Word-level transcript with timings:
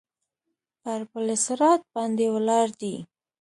پر 0.81 0.99
پل 1.11 1.27
صراط 1.45 1.81
باندې 1.93 2.25
ولاړ 2.35 2.67
دی. 2.81 2.95